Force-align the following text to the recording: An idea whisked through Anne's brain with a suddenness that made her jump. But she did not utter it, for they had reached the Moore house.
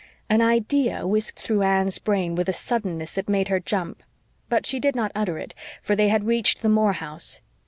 An 0.31 0.41
idea 0.41 1.05
whisked 1.05 1.39
through 1.39 1.61
Anne's 1.61 1.99
brain 1.99 2.33
with 2.33 2.49
a 2.49 2.53
suddenness 2.53 3.11
that 3.11 3.29
made 3.29 3.49
her 3.49 3.59
jump. 3.59 4.01
But 4.49 4.65
she 4.65 4.79
did 4.79 4.95
not 4.95 5.11
utter 5.13 5.37
it, 5.37 5.53
for 5.83 5.95
they 5.95 6.07
had 6.09 6.25
reached 6.25 6.63
the 6.63 6.69
Moore 6.69 6.93
house. 6.93 7.39